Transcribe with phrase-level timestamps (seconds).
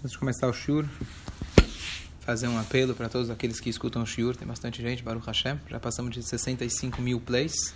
[0.00, 0.84] Antes de começar o Shur,
[2.20, 4.36] fazer um apelo para todos aqueles que escutam o Shur.
[4.36, 5.58] Tem bastante gente, Baruch Hashem.
[5.68, 7.74] Já passamos de 65 mil plays.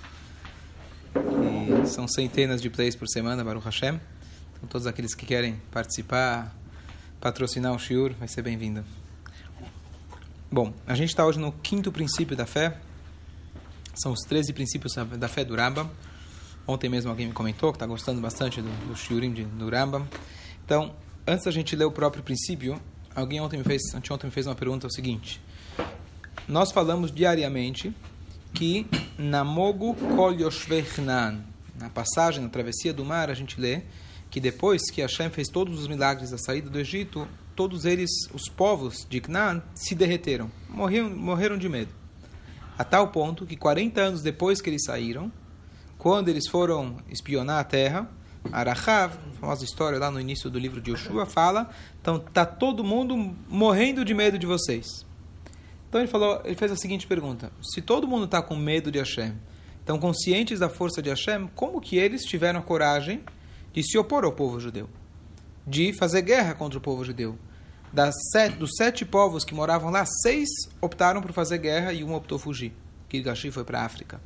[1.17, 4.01] E são centenas de plays por semana, Baruch Hashem.
[4.55, 6.55] Então, todos aqueles que querem participar,
[7.21, 8.85] patrocinar o Shur, vai ser bem-vindo.
[10.49, 12.79] Bom, a gente está hoje no quinto princípio da fé.
[14.01, 15.91] São os 13 princípios da fé do Rambam.
[16.69, 20.07] Ontem mesmo alguém me comentou que está gostando bastante do, do de, do Rambam.
[20.65, 20.95] Então,
[21.27, 22.81] antes da gente ler o próprio princípio,
[23.15, 25.41] alguém ontem me fez, anteontem me fez uma pergunta é o seguinte:
[26.49, 27.95] Nós falamos diariamente
[28.53, 28.87] que
[29.19, 30.35] Namogu Kol
[31.79, 33.83] na passagem, na travessia do mar, a gente lê
[34.31, 38.49] que depois que Hashem fez todos os milagres da saída do Egito, todos eles, os
[38.49, 41.93] povos de Canaan, se derreteram, morreram, morreram de medo.
[42.79, 45.31] A tal ponto que 40 anos depois que eles saíram,
[45.99, 48.09] quando eles foram espionar a terra,
[48.51, 53.17] Arachav, famosa história lá no início do livro de Yoshua, fala, então tá todo mundo
[53.49, 54.87] morrendo de medo de vocês.
[55.89, 58.99] Então ele falou, ele fez a seguinte pergunta: se todo mundo está com medo de
[58.99, 59.35] Hashem,
[59.79, 63.23] estão conscientes da força de Hashem, como que eles tiveram a coragem
[63.73, 64.89] de se opor ao povo judeu,
[65.67, 67.39] de fazer guerra contra o povo judeu?
[67.93, 70.49] Das sete, dos sete povos que moravam lá, seis
[70.81, 72.73] optaram por fazer guerra e um optou fugir.
[73.09, 74.19] Kirgashi foi para a África.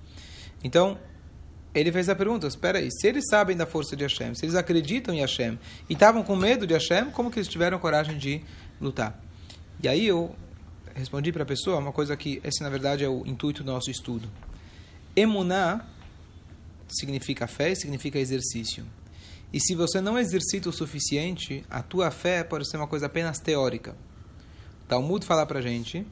[0.63, 0.97] Então,
[1.81, 4.55] ele fez a pergunta: espera aí, se eles sabem da força de Hashem, se eles
[4.55, 8.43] acreditam em Hashem e estavam com medo de Hashem, como que eles tiveram coragem de
[8.81, 9.21] lutar?
[9.83, 10.35] E aí eu
[10.95, 13.91] respondi para a pessoa uma coisa que esse na verdade é o intuito do nosso
[13.91, 14.29] estudo.
[15.15, 15.85] Emuná
[16.89, 18.87] significa fé, significa exercício.
[19.53, 23.39] E se você não exercita o suficiente, a tua fé pode ser uma coisa apenas
[23.39, 23.95] teórica.
[24.85, 26.07] O Talmud fala para gente,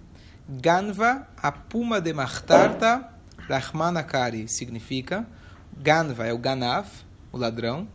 [0.47, 3.11] Ganva apuma de martarta
[3.48, 5.27] Rahmanakari significa
[5.78, 6.89] Ganva é o Ganav,
[7.33, 7.86] o ladrão.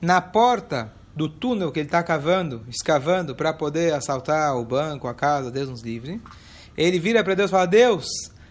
[0.00, 5.14] Na porta do túnel que ele está cavando, escavando para poder assaltar o banco, a
[5.14, 6.20] casa, Deus nos livre.
[6.76, 8.06] Ele vira para Deus e fala: Deus,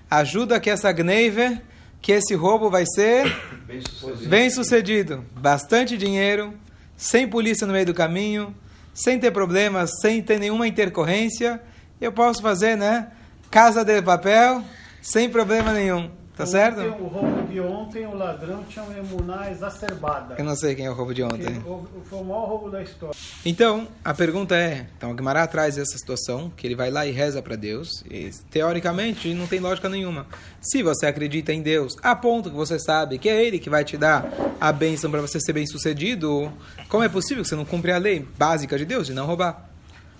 [0.10, 1.62] ajuda que essa gneive,
[2.02, 4.30] que esse roubo vai ser bem sucedido.
[4.30, 5.26] bem sucedido.
[5.36, 6.54] Bastante dinheiro,
[6.96, 8.56] sem polícia no meio do caminho,
[8.94, 11.62] sem ter problemas, sem ter nenhuma intercorrência.
[12.00, 13.08] Eu posso fazer, né?
[13.50, 14.64] Casa de papel,
[15.02, 16.19] sem problema nenhum.
[16.40, 16.80] Tá certo?
[16.80, 20.36] O roubo de ontem, o ladrão tinha uma emuná exacerbada.
[20.38, 21.62] Eu não sei quem é o roubo de ontem.
[22.06, 23.14] Foi o maior roubo da história.
[23.46, 27.12] Então, a pergunta é: então, a Guimarães traz essa situação, que ele vai lá e
[27.12, 30.28] reza para Deus, e teoricamente não tem lógica nenhuma.
[30.62, 33.84] Se você acredita em Deus, a ponto que você sabe que é Ele que vai
[33.84, 36.50] te dar a bênção para você ser bem sucedido,
[36.88, 39.70] como é possível que você não cumpra a lei básica de Deus de não roubar?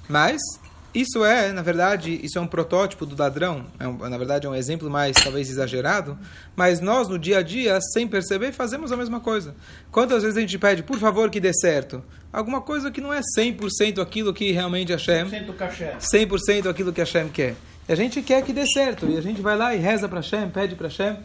[0.10, 0.42] Mas
[0.94, 3.66] isso é, na verdade, isso é um protótipo do ladrão.
[3.80, 6.18] É um, na verdade, é um exemplo mais, talvez, exagerado.
[6.56, 9.54] Mas nós, no dia a dia, sem perceber, fazemos a mesma coisa.
[9.92, 12.04] Quantas vezes a gente pede, por favor, que dê certo?
[12.34, 15.30] Alguma coisa que não é 100% aquilo que realmente Hashem...
[15.30, 15.98] 100% caché.
[16.00, 17.56] 100% aquilo que Hashem quer.
[17.88, 19.06] E a gente quer que dê certo.
[19.08, 21.18] E a gente vai lá e reza para Hashem, pede para Hashem.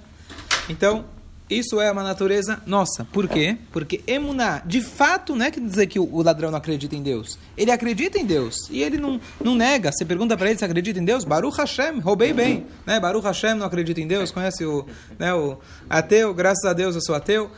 [0.68, 1.04] Então,
[1.48, 3.04] isso é uma natureza nossa.
[3.04, 3.58] Por quê?
[3.70, 7.38] Porque emuná, de fato, não é que dizer que o ladrão não acredita em Deus.
[7.54, 9.92] Ele acredita em Deus e ele não, não nega.
[9.92, 12.66] Você pergunta para ele se acredita em Deus, Baruch Hashem, roubei bem.
[12.86, 12.98] Né?
[12.98, 14.86] Baruch Hashem não acredita em Deus, conhece o,
[15.18, 17.50] né, o ateu, graças a Deus eu sou ateu.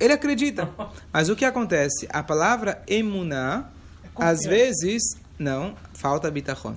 [0.00, 0.70] Ele acredita.
[1.12, 2.08] Mas o que acontece?
[2.10, 3.68] A palavra emuná,
[4.18, 5.02] é às vezes,
[5.38, 6.74] não, falta bitachon.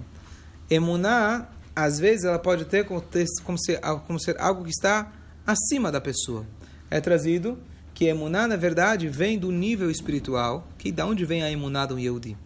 [0.70, 3.02] Emuná, às vezes, ela pode ter como,
[3.44, 5.12] como, ser, como ser algo que está
[5.52, 6.46] acima da pessoa.
[6.90, 7.58] É trazido
[7.94, 12.00] que emuná, na verdade, vem do nível espiritual, que da onde vem a emuná do
[12.00, 12.38] Yehudi?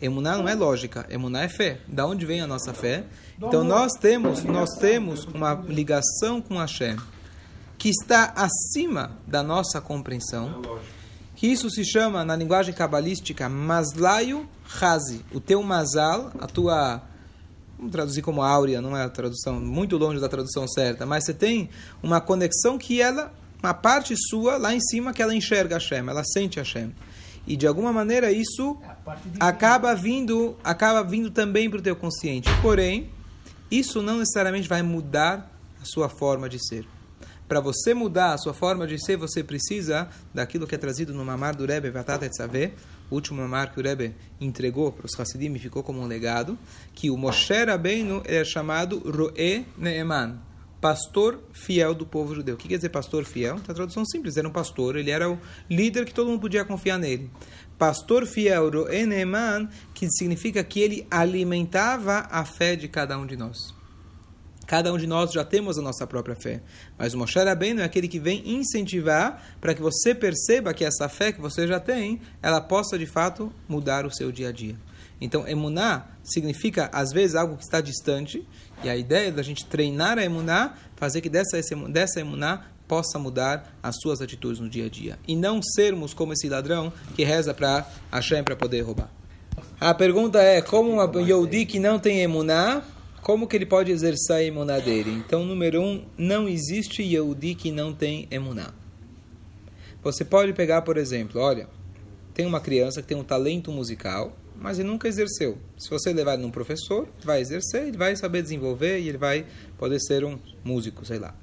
[0.00, 1.80] Emuná não é lógica, emuná é fé.
[1.88, 3.04] Da onde vem a nossa fé?
[3.38, 6.96] Então nós temos, nós temos uma ligação com Hashem
[7.78, 10.62] que está acima da nossa compreensão.
[11.34, 14.48] Que isso se chama na linguagem cabalística maslayu
[14.80, 17.02] hazi, o teu mazal, a tua
[17.76, 21.34] vamos traduzir como áurea, não é a tradução, muito longe da tradução certa, mas você
[21.34, 21.68] tem
[22.02, 23.32] uma conexão que ela,
[23.62, 26.92] uma parte sua lá em cima que ela enxerga Hashem, ela sente Hashem.
[27.46, 28.76] E de alguma maneira isso
[29.38, 32.48] acaba vindo, acaba vindo também para o teu consciente.
[32.60, 33.10] Porém,
[33.70, 36.84] isso não necessariamente vai mudar a sua forma de ser.
[37.48, 41.24] Para você mudar a sua forma de ser, você precisa daquilo que é trazido no
[41.24, 42.72] Mamar do Rebbe Vatata Etzaveh,
[43.08, 46.58] o último Mamar que o Rebbe entregou para os Hassidim e ficou como um legado,
[46.92, 50.40] que o Moshe Rabbeinu é chamado Roe Neeman,
[50.80, 52.56] pastor fiel do povo judeu.
[52.56, 53.56] O que quer dizer pastor fiel?
[53.68, 55.38] A tradução simples, era um pastor, ele era o
[55.70, 57.30] líder que todo mundo podia confiar nele.
[57.78, 63.36] Pastor fiel, Roe Neeman, que significa que ele alimentava a fé de cada um de
[63.36, 63.75] nós.
[64.66, 66.60] Cada um de nós já temos a nossa própria fé.
[66.98, 71.08] Mas o Moshe Rabbeinu é aquele que vem incentivar para que você perceba que essa
[71.08, 74.76] fé que você já tem, ela possa de fato mudar o seu dia a dia.
[75.20, 78.46] Então, emuná significa, às vezes, algo que está distante,
[78.82, 81.58] e a ideia da gente treinar a emuná, fazer que dessa,
[81.88, 85.18] dessa emuná possa mudar as suas atitudes no dia a dia.
[85.26, 89.10] E não sermos como esse ladrão que reza para Hashem para poder roubar.
[89.80, 92.82] A pergunta é, como a Yodi que não tem emuná,
[93.26, 95.10] como que ele pode exercer a emuná dele?
[95.10, 98.72] Então, número um, não existe Yehudi que não tem emuná.
[100.00, 101.68] Você pode pegar, por exemplo, olha,
[102.32, 105.58] tem uma criança que tem um talento musical, mas ele nunca exerceu.
[105.76, 109.44] Se você levar ele num professor, vai exercer, ele vai saber desenvolver e ele vai
[109.76, 111.34] poder ser um músico, sei lá.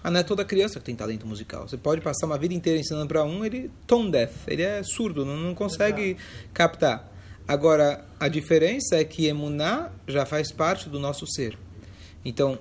[0.00, 1.66] Mas não é toda criança que tem talento musical.
[1.66, 5.24] Você pode passar uma vida inteira ensinando para um, ele tone deaf, ele é surdo,
[5.24, 6.16] não, não consegue
[6.54, 7.11] captar.
[7.46, 11.58] Agora, a diferença é que emuná já faz parte do nosso ser.
[12.24, 12.58] Então,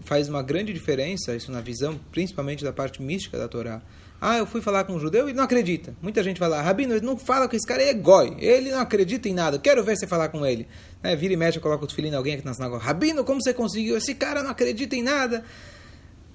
[0.00, 3.82] faz uma grande diferença, isso na visão, principalmente da parte mística da Torá.
[4.20, 5.94] Ah, eu fui falar com um judeu e não acredita.
[6.02, 8.36] Muita gente fala, Rabino, ele não fala com esse cara, é goi.
[8.38, 9.58] Ele não acredita em nada.
[9.58, 10.68] Quero ver você falar com ele.
[11.02, 11.16] Né?
[11.16, 12.84] Vira e mexe, coloca o filhinhos alguém aqui na sinagoga.
[12.84, 13.96] Rabino, como você conseguiu?
[13.96, 15.42] Esse cara não acredita em nada.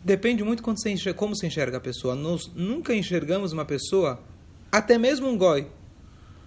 [0.03, 2.15] Depende muito quando você enxerga, como você enxerga a pessoa.
[2.15, 4.19] Nós nunca enxergamos uma pessoa,
[4.71, 5.67] até mesmo um goi,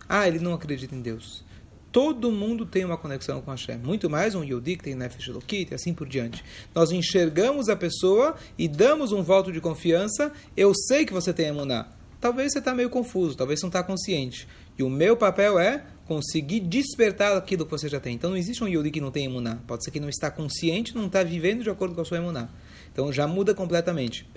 [0.08, 1.44] ah, ele não acredita em Deus.
[1.92, 3.78] Todo mundo tem uma conexão com Hashem.
[3.78, 6.44] Muito mais um Yodi que tem Nefesh Elokit e assim por diante.
[6.74, 10.30] Nós enxergamos a pessoa e damos um voto de confiança.
[10.56, 11.88] Eu sei que você tem emuná.
[12.20, 14.46] Talvez você está meio confuso, talvez você não está consciente.
[14.78, 18.14] E o meu papel é conseguir despertar aquilo que você já tem.
[18.14, 19.58] Então não existe um Yodi que não tem emuná.
[19.66, 22.48] Pode ser que não está consciente, não está vivendo de acordo com a sua emuná.
[22.92, 24.28] Então já muda completamente.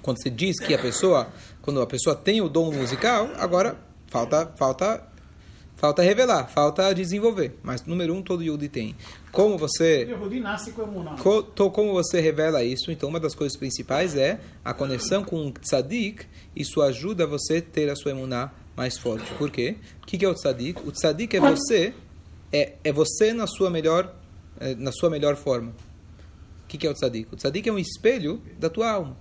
[0.00, 1.28] Quando você diz que a pessoa,
[1.60, 3.76] quando a pessoa tem o dom musical, agora
[4.12, 5.02] Falta, falta,
[5.74, 7.58] falta revelar, falta desenvolver.
[7.62, 8.94] Mas número um, todo Yudi tem.
[9.32, 10.06] Como você,
[11.72, 12.92] como você revela isso?
[12.92, 16.26] Então, uma das coisas principais é a conexão com o tzadik.
[16.54, 19.32] Isso ajuda você a ter a sua emuná mais forte.
[19.38, 19.76] Por quê?
[20.02, 20.86] O que é o tzadik?
[20.86, 21.94] O tzadik é você,
[22.52, 24.14] é, é você na sua melhor,
[24.60, 25.72] é, na sua melhor forma.
[26.64, 27.32] O que é o tzadik?
[27.32, 29.16] O tzadik é um espelho da tua alma.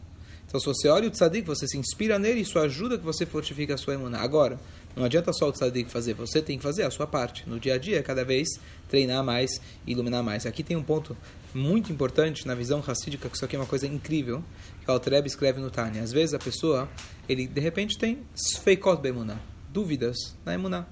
[0.51, 3.71] Então, se você olha o tzadik, você se inspira nele, isso ajuda que você fortifique
[3.71, 4.19] a sua emuná.
[4.19, 4.59] Agora,
[4.95, 7.47] não adianta só o tzadik fazer, você tem que fazer a sua parte.
[7.47, 8.47] No dia a dia, cada vez
[8.89, 10.45] treinar mais iluminar mais.
[10.45, 11.15] Aqui tem um ponto
[11.53, 14.43] muito importante na visão racídica, que isso aqui é uma coisa incrível,
[14.83, 16.01] que o Altreb escreve no Tânia.
[16.01, 16.89] Às vezes a pessoa,
[17.27, 19.39] ele de repente tem sfeikot bemuná,
[19.69, 20.85] dúvidas na emuná.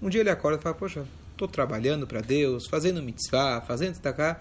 [0.00, 4.40] Um dia ele acorda e fala, poxa, estou trabalhando para Deus, fazendo mitzvah, fazendo tzedakah.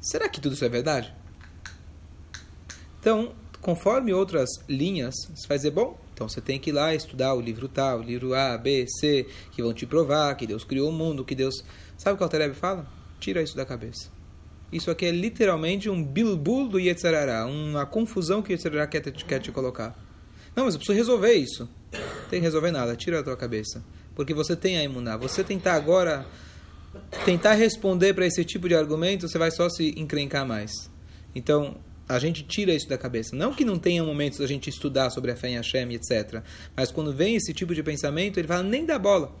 [0.00, 1.14] Será que tudo isso é verdade?
[3.00, 7.32] Então, conforme outras linhas, você vai dizer, bom, então você tem que ir lá estudar
[7.32, 10.90] o livro tal, o livro A, B, C, que vão te provar que Deus criou
[10.90, 11.62] o mundo, que Deus.
[11.96, 12.84] Sabe o que o Altareb fala?
[13.20, 14.10] Tira isso da cabeça.
[14.72, 19.24] Isso aqui é literalmente um bilbul do Yetzirará, uma confusão que o Yetzirará quer, te,
[19.24, 19.96] quer te colocar.
[20.56, 21.68] Não, mas eu preciso resolver isso.
[21.92, 23.80] Não tem que resolver nada, tira da tua cabeça.
[24.16, 25.18] Porque você tem a imunar.
[25.18, 26.26] Você tentar agora,
[27.24, 30.72] tentar responder para esse tipo de argumento, você vai só se encrencar mais.
[31.32, 31.76] Então,
[32.08, 33.36] a gente tira isso da cabeça.
[33.36, 36.42] Não que não tenha momentos da gente estudar sobre a fé em Hashem, etc.
[36.74, 39.32] Mas quando vem esse tipo de pensamento, ele fala, nem dá bola.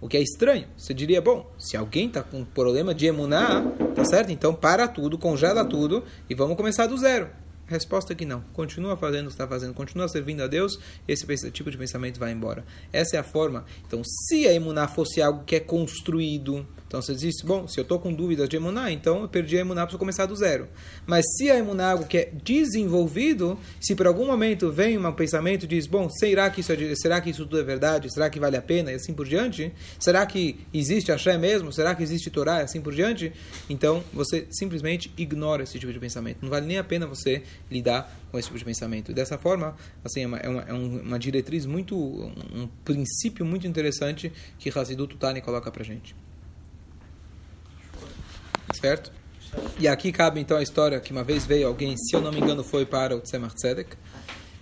[0.00, 0.68] O que é estranho.
[0.76, 3.64] Você diria, bom, se alguém está com problema de emunar,
[3.94, 4.30] tá certo?
[4.30, 7.30] Então para tudo, congela tudo e vamos começar do zero.
[7.68, 8.40] Resposta que não.
[8.54, 12.32] Continua fazendo o que está fazendo, continua servindo a Deus, esse tipo de pensamento vai
[12.32, 12.64] embora.
[12.90, 13.66] Essa é a forma.
[13.86, 17.82] Então, se a emuná fosse algo que é construído, então você diz, bom, se eu
[17.82, 20.66] estou com dúvidas de emuná, então eu perdi a emuná para começar do zero.
[21.06, 25.12] Mas se a emuná é algo que é desenvolvido, se por algum momento vem um
[25.12, 28.10] pensamento e diz, bom, será que, isso é, será que isso tudo é verdade?
[28.10, 28.90] Será que vale a pena?
[28.90, 29.70] E assim por diante.
[30.00, 31.70] Será que existe Axé mesmo?
[31.70, 32.60] Será que existe Torá?
[32.60, 33.30] E assim por diante.
[33.68, 36.38] Então, você simplesmente ignora esse tipo de pensamento.
[36.40, 39.10] Não vale nem a pena você lidar com esse tipo de pensamento.
[39.10, 43.66] E dessa forma, assim, é uma, é uma, é uma diretriz muito, um princípio muito
[43.66, 46.14] interessante que Hassidut Tani coloca para gente.
[48.80, 49.12] Certo?
[49.78, 52.38] E aqui cabe então a história que uma vez veio alguém, se eu não me
[52.38, 53.96] engano, foi para o Tzemach Tzedek,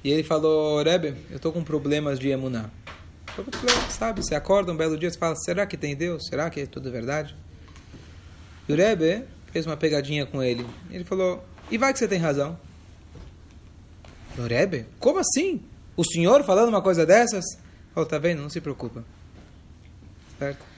[0.05, 2.71] e ele falou: Rebbe, eu estou com problemas de emuná.
[3.91, 6.27] Sabe, você acorda um belo dia e fala: será que tem Deus?
[6.29, 7.37] Será que é tudo verdade?
[8.69, 10.65] E o Rebbe fez uma pegadinha com ele.
[10.91, 12.59] Ele falou: e vai que você tem razão.
[14.39, 15.63] O Rebbe, como assim?
[15.97, 17.45] O senhor falando uma coisa dessas?
[17.95, 18.43] Falou: tá vendo?
[18.43, 19.05] Não se preocupa.
[20.39, 20.77] Certo?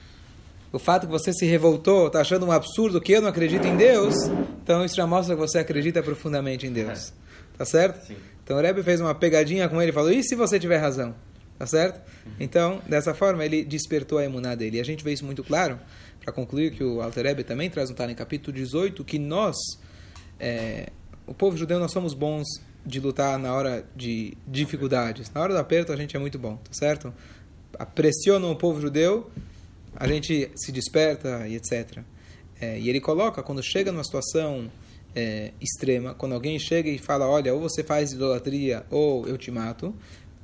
[0.71, 3.75] o fato que você se revoltou, está achando um absurdo que eu não acredito em
[3.75, 4.13] Deus,
[4.63, 7.11] então isso já mostra que você acredita profundamente em Deus.
[7.57, 8.05] Tá certo?
[8.05, 8.15] Sim.
[8.43, 11.15] Então o Rebbe fez uma pegadinha com ele e falou: e se você tiver razão?
[11.57, 11.97] Tá certo?
[11.97, 12.31] Uhum.
[12.39, 14.77] Então, dessa forma, ele despertou a emuná dele.
[14.77, 15.77] E a gente vê isso muito claro,
[16.23, 19.57] para concluir que o Alter Rebbe também traz um tal em capítulo 18, que nós
[20.39, 20.87] é,
[21.27, 22.47] o povo judeu nós somos bons
[22.89, 25.31] de lutar na hora de dificuldades.
[25.33, 27.13] Na hora do aperto a gente é muito bom, tá certo?
[27.93, 29.29] Pressiona o povo judeu,
[29.95, 31.99] a gente se desperta e etc.
[32.59, 34.69] É, e ele coloca, quando chega numa situação
[35.15, 39.51] é, extrema, quando alguém chega e fala, olha, ou você faz idolatria ou eu te
[39.51, 39.93] mato,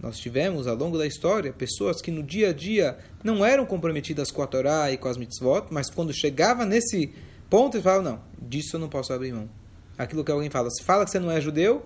[0.01, 4.29] nós tivemos, ao longo da história, pessoas que no dia a dia não eram comprometidas
[4.29, 7.11] com a Torá e com as mitzvot, mas quando chegava nesse
[7.49, 9.49] ponto, eles falavam, não, disso eu não posso abrir mão.
[9.97, 11.85] Aquilo que alguém fala, se fala que você não é judeu,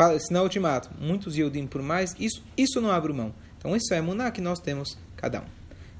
[0.00, 0.90] fala, senão eu te mato.
[0.98, 3.34] Muitos Yudim, por mais, isso, isso não abre mão.
[3.58, 5.44] Então isso é muná que nós temos cada um.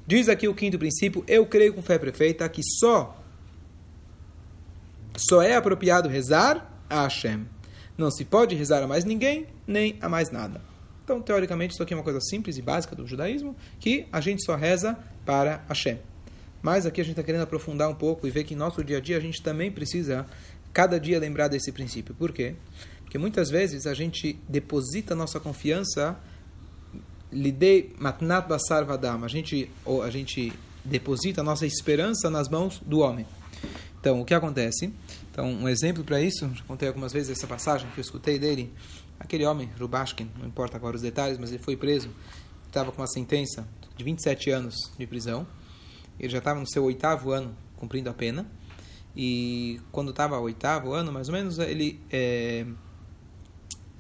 [0.07, 3.17] Diz aqui o quinto princípio, eu creio com fé perfeita que só
[5.17, 7.47] só é apropriado rezar a Hashem.
[7.99, 10.63] Não se pode rezar a mais ninguém, nem a mais nada.
[11.05, 14.43] Então, teoricamente, isso aqui é uma coisa simples e básica do judaísmo, que a gente
[14.43, 15.99] só reza para Hashem.
[16.63, 18.97] Mas aqui a gente está querendo aprofundar um pouco e ver que em nosso dia
[18.97, 20.25] a dia a gente também precisa,
[20.73, 22.15] cada dia, lembrar desse princípio.
[22.15, 22.55] Por quê?
[23.11, 26.17] Porque muitas vezes a gente deposita nossa confiança,
[27.33, 30.53] lidei matnat basar vadam, a gente, ou a gente
[30.85, 33.27] deposita nossa esperança nas mãos do homem.
[33.99, 34.95] Então, o que acontece?
[35.29, 38.73] Então, um exemplo para isso, já contei algumas vezes essa passagem que eu escutei dele,
[39.21, 42.09] Aquele homem, Rubashkin, não importa agora os detalhes, mas ele foi preso,
[42.67, 45.47] estava com uma sentença de 27 anos de prisão.
[46.19, 48.47] Ele já estava no seu oitavo ano cumprindo a pena.
[49.15, 52.65] E quando estava oitavo ano, mais ou menos, ele, é,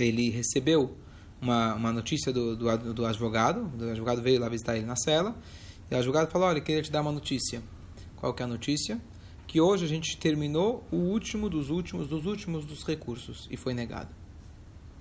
[0.03, 0.97] ele recebeu
[1.41, 3.71] uma, uma notícia do, do, do advogado.
[3.79, 5.37] O advogado veio lá visitar ele na cela.
[5.91, 7.63] E o advogado falou: Olha, queria te dar uma notícia.
[8.17, 9.01] Qual que é a notícia?
[9.47, 13.75] Que hoje a gente terminou o último dos últimos dos últimos dos recursos e foi
[13.75, 14.21] negado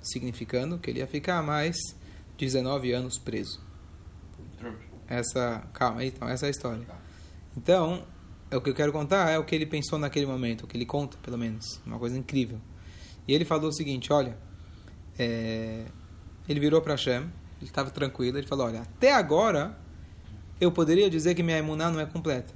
[0.02, 1.76] significando que ele ia ficar mais
[2.38, 3.60] 19 anos preso.
[5.08, 6.86] Essa, calma, então essa é a história.
[7.58, 8.06] Então,
[8.50, 10.78] é o que eu quero contar é o que ele pensou naquele momento, o que
[10.78, 12.60] ele conta, pelo menos, uma coisa incrível.
[13.28, 14.38] E ele falou o seguinte, olha,
[15.20, 15.84] é,
[16.48, 17.24] ele virou para Hashem,
[17.60, 19.78] ele estava tranquilo, ele falou, olha, até agora
[20.62, 22.54] eu poderia dizer que minha imuná não é completa,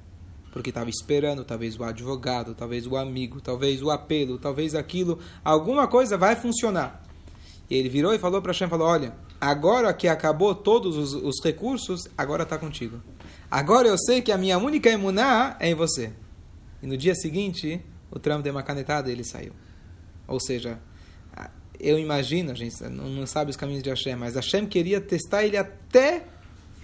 [0.52, 5.88] porque estava esperando talvez o advogado, talvez o amigo, talvez o apelo, talvez aquilo, alguma
[5.88, 7.04] coisa vai funcionar.
[7.70, 11.44] E ele virou e falou para Hashem, falou, olha, agora que acabou todos os, os
[11.44, 13.02] recursos, agora está contigo.
[13.52, 16.14] Agora eu sei que a minha única emuná é em você.
[16.82, 19.54] E no dia seguinte, o Trump deu uma canetada e ele saiu.
[20.28, 20.80] Ou seja,
[21.84, 25.58] eu imagino, a gente não, sabe os caminhos de Hashem, mas Hashem queria testar ele
[25.58, 26.24] até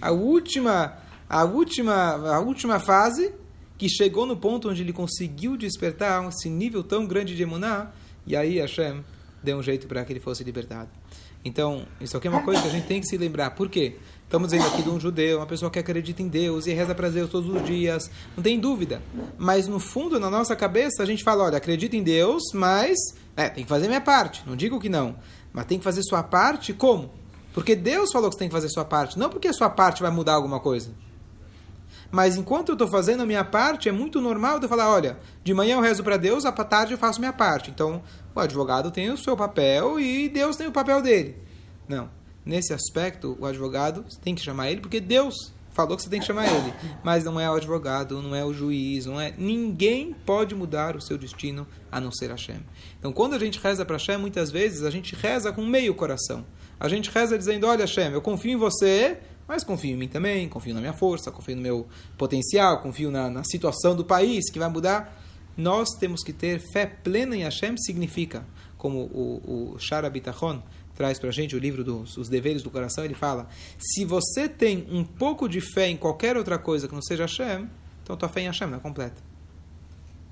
[0.00, 1.94] a última, a última,
[2.34, 3.32] a última fase,
[3.78, 7.90] que chegou no ponto onde ele conseguiu despertar esse nível tão grande de emuná,
[8.26, 9.02] e aí Hashem
[9.42, 10.90] deu um jeito para que ele fosse libertado.
[11.42, 13.52] Então, isso aqui é uma coisa que a gente tem que se lembrar.
[13.52, 13.96] Por quê?
[14.30, 17.08] Estamos dizendo aqui de um judeu, uma pessoa que acredita em Deus e reza para
[17.08, 18.08] Deus todos os dias.
[18.36, 19.02] Não tem dúvida.
[19.36, 22.96] Mas, no fundo, na nossa cabeça, a gente fala, olha, acredito em Deus, mas
[23.36, 24.44] é, tem que fazer minha parte.
[24.46, 25.16] Não digo que não.
[25.52, 27.10] Mas tem que fazer sua parte como?
[27.52, 29.18] Porque Deus falou que você tem que fazer sua parte.
[29.18, 30.92] Não porque a sua parte vai mudar alguma coisa.
[32.08, 35.52] Mas enquanto eu estou fazendo a minha parte, é muito normal eu falar, olha, de
[35.52, 37.68] manhã eu rezo para Deus, à tarde eu faço minha parte.
[37.68, 38.00] Então,
[38.32, 41.36] o advogado tem o seu papel e Deus tem o papel dele.
[41.88, 42.19] Não.
[42.44, 45.34] Nesse aspecto, o advogado tem que chamar ele porque Deus
[45.72, 46.72] falou que você tem que chamar ele.
[47.02, 49.32] Mas não é o advogado, não é o juiz, não é.
[49.36, 52.60] Ninguém pode mudar o seu destino a não ser Hashem.
[52.98, 56.44] Então, quando a gente reza para Hashem, muitas vezes a gente reza com meio coração.
[56.78, 60.48] A gente reza dizendo: Olha, Hashem, eu confio em você, mas confio em mim também,
[60.48, 61.86] confio na minha força, confio no meu
[62.18, 65.20] potencial, confio na, na situação do país que vai mudar
[65.56, 68.44] nós temos que ter fé plena em Hashem, significa,
[68.78, 70.62] como o, o Shara Bitachon
[71.00, 74.86] traz para a gente, o livro dos deveres do coração, ele fala, se você tem
[74.90, 77.70] um pouco de fé em qualquer outra coisa que não seja Hashem,
[78.02, 79.16] então tua fé em Hashem não é completa.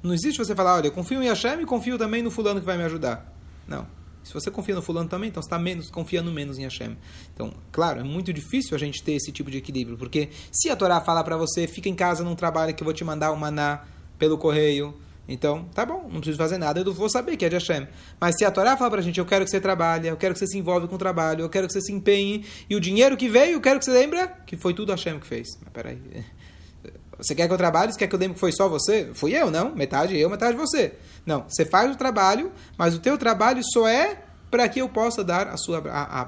[0.02, 2.66] Não existe você falar, olha, eu confio em Hashem e confio também no fulano que
[2.66, 3.34] vai me ajudar.
[3.66, 3.86] Não.
[4.22, 6.98] Se você confia no fulano também, então você está menos, confiando menos em Hashem.
[7.32, 10.76] Então, claro, é muito difícil a gente ter esse tipo de equilíbrio, porque se a
[10.76, 13.36] Torá falar para você, fica em casa, não trabalha, que eu vou te mandar o
[13.38, 13.86] maná
[14.18, 14.94] pelo correio,
[15.28, 17.86] então, tá bom, não preciso fazer nada, eu vou saber que é de Hashem.
[18.18, 20.40] Mas se a Torá fala pra gente, eu quero que você trabalhe, eu quero que
[20.40, 23.14] você se envolve com o trabalho, eu quero que você se empenhe, e o dinheiro
[23.14, 25.48] que veio, eu quero que você lembre que foi tudo Hashem que fez.
[25.62, 25.98] Mas peraí.
[27.18, 27.90] Você quer que eu trabalhe?
[27.90, 29.10] Você quer que eu lembre que foi só você?
[29.12, 29.74] Fui eu, não.
[29.74, 30.94] Metade eu, metade você.
[31.26, 35.24] Não, você faz o trabalho, mas o teu trabalho só é para que eu possa
[35.24, 36.24] dar a sua a, a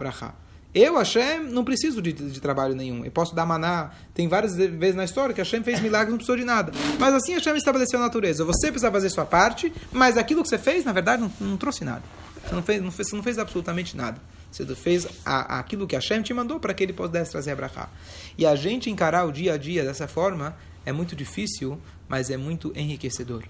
[0.75, 3.05] eu, Hashem, não preciso de, de, trabalho nenhum.
[3.05, 3.91] Eu posso dar maná.
[4.15, 6.73] Tem várias vezes na história que Hashem fez milagres, não precisou de nada.
[6.99, 8.45] Mas assim Hashem estabeleceu a natureza.
[8.45, 11.85] Você precisa fazer sua parte, mas aquilo que você fez, na verdade, não, não trouxe
[11.85, 12.03] nada.
[12.47, 14.21] Você não, fez, não, fez, você não fez absolutamente nada.
[14.50, 17.89] Você fez a, aquilo que Hashem te mandou para que ele pudesse trazer a brachá.
[18.39, 22.37] E a gente encarar o dia a dia dessa forma é muito difícil, mas é
[22.37, 23.45] muito enriquecedor.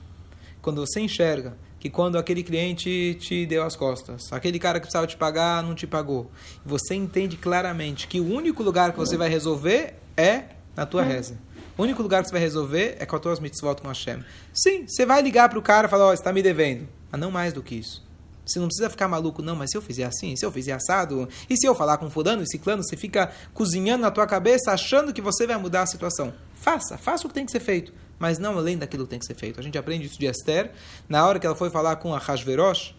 [0.63, 5.07] Quando você enxerga que quando aquele cliente te deu as costas, aquele cara que precisava
[5.07, 6.31] te pagar não te pagou.
[6.65, 10.45] Você entende claramente que o único lugar que você vai resolver é
[10.77, 11.39] na tua reza.
[11.79, 14.23] O único lugar que você vai resolver é com as tuas mitzvot com Hashem.
[14.53, 16.87] Sim, você vai ligar para o cara e falar, ó, oh, está me devendo.
[17.11, 18.07] Mas não mais do que isso.
[18.45, 21.27] Você não precisa ficar maluco, não, mas se eu fizer assim, se eu fizer assado,
[21.49, 25.15] e se eu falar com fulano e ciclano, você fica cozinhando na tua cabeça achando
[25.15, 26.35] que você vai mudar a situação.
[26.55, 27.91] Faça, faça o que tem que ser feito
[28.21, 29.59] mas não além daquilo que tem que ser feito.
[29.59, 30.71] A gente aprende isso de Esther.
[31.09, 32.95] Na hora que ela foi falar com a Hashverosh,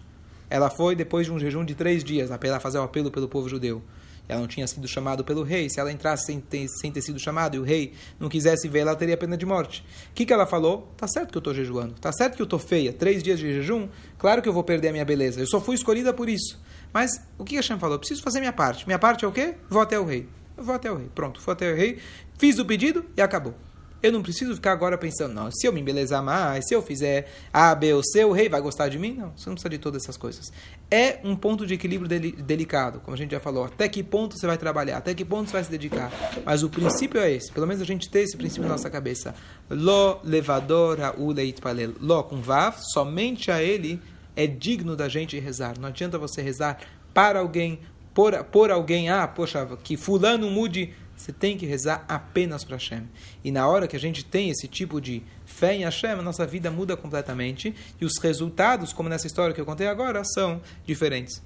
[0.50, 3.48] ela foi depois de um jejum de três dias, para fazer o apelo pelo povo
[3.48, 3.82] judeu.
[4.28, 5.70] Ela não tinha sido chamada pelo rei.
[5.70, 8.80] Se ela entrasse sem ter, sem ter sido chamada e o rei não quisesse ver,
[8.80, 9.86] ela teria pena de morte.
[10.10, 10.92] O que, que ela falou?
[10.98, 11.94] Tá certo que eu estou jejuando.
[11.96, 12.94] Tá certo que eu estou feia.
[12.94, 13.90] Três dias de jejum.
[14.18, 15.40] Claro que eu vou perder a minha beleza.
[15.40, 16.60] Eu só fui escolhida por isso.
[16.94, 18.00] Mas o que a Hashem falou?
[18.00, 18.88] Preciso fazer minha parte.
[18.88, 19.56] Minha parte é o quê?
[19.70, 20.28] Vou até o rei.
[20.58, 21.10] Eu vou até o rei.
[21.14, 22.00] Pronto, vou até o rei.
[22.38, 23.54] Fiz o pedido e acabou.
[24.02, 27.32] Eu não preciso ficar agora pensando, não, se eu me embelezar mais, se eu fizer
[27.54, 29.14] A, B ou C, o rei vai gostar de mim?
[29.14, 30.52] Não, você não precisa de todas essas coisas.
[30.90, 33.66] É um ponto de equilíbrio delicado, como a gente já falou.
[33.66, 36.12] Até que ponto você vai trabalhar, até que ponto você vai se dedicar.
[36.44, 39.36] Mas o princípio é esse, pelo menos a gente tem esse princípio na nossa cabeça.
[39.70, 40.98] Lo levador
[41.36, 41.94] leit palel.
[42.00, 44.02] Lo com vav, somente a ele
[44.36, 45.78] é digno da gente rezar.
[45.80, 46.80] Não adianta você rezar
[47.14, 47.80] para alguém,
[48.14, 53.08] por, por alguém, ah, poxa, que fulano mude você tem que rezar apenas para Hashem.
[53.44, 56.48] E na hora que a gente tem esse tipo de fé em Hashem, a nossa
[56.48, 57.76] vida muda completamente.
[58.00, 61.42] E os resultados, como nessa história que eu contei agora, são diferentes.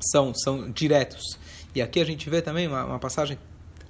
[0.00, 1.38] São, são diretos.
[1.72, 3.38] E aqui a gente vê também uma, uma passagem,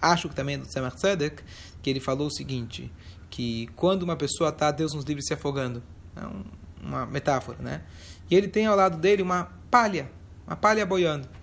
[0.03, 1.43] acho que também é do Tzemach Tzedek,
[1.81, 2.93] que ele falou o seguinte,
[3.31, 5.83] que quando uma pessoa está, Deus nos livre, se afogando,
[6.15, 6.45] é um,
[6.83, 7.83] uma metáfora, né?
[8.31, 10.11] E ele tem ao lado dele uma palha,
[10.47, 11.40] uma palha boiando.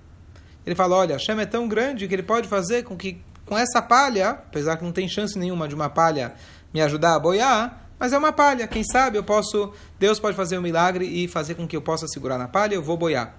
[0.67, 3.81] Ele fala, olha, Hashem é tão grande que ele pode fazer com que com essa
[3.81, 6.36] palha, apesar que não tem chance nenhuma de uma palha
[6.74, 8.67] me ajudar a boiar, mas é uma palha.
[8.67, 12.05] Quem sabe eu posso, Deus pode fazer um milagre e fazer com que eu possa
[12.09, 13.33] segurar na palha, eu vou boiar.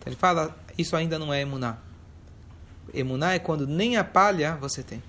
[0.00, 1.78] Então ele fala, isso ainda não é emuná.
[2.92, 5.00] Emuná é quando nem a palha você tem.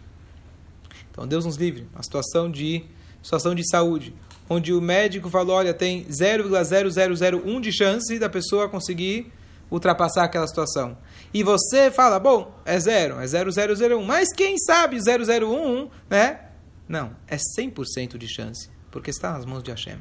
[1.10, 2.86] Então Deus nos livre, uma situação de
[3.24, 4.14] situação de saúde,
[4.48, 9.34] onde o médico falou, olha, tem 0,0001 de chance da pessoa conseguir
[9.70, 10.98] ultrapassar aquela situação.
[11.34, 16.42] E você fala, bom, é zero, é 0001, mas quem sabe 001, né?
[16.88, 19.98] Não, é 100% de chance, porque está nas mãos de Hashem.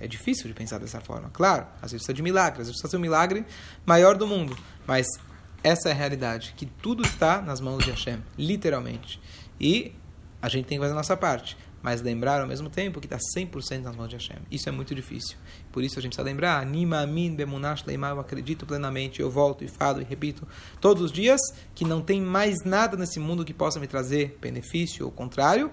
[0.00, 1.30] É difícil de pensar dessa forma.
[1.32, 3.44] Claro, às vezes precisa de milagres, às vezes precisa ser um milagre
[3.84, 4.56] maior do mundo,
[4.86, 5.06] mas
[5.62, 9.20] essa é a realidade, que tudo está nas mãos de Hashem, literalmente.
[9.60, 9.94] E
[10.40, 13.18] a gente tem que fazer a nossa parte mas lembrar ao mesmo tempo que está
[13.36, 14.38] 100% nas mãos de Hashem.
[14.50, 15.36] Isso é muito difícil.
[15.72, 19.64] Por isso a gente precisa lembrar, Anima Amin Bemunash Leimar, eu acredito plenamente, eu volto
[19.64, 20.46] e falo e repito
[20.80, 21.40] todos os dias
[21.74, 25.70] que não tem mais nada nesse mundo que possa me trazer benefício ou contrário,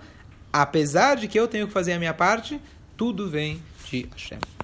[0.52, 2.60] apesar de que eu tenho que fazer a minha parte,
[2.98, 4.59] tudo vem de Hashem.